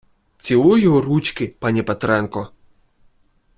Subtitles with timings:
[0.37, 2.51] Цілую ручки, пані Петренко.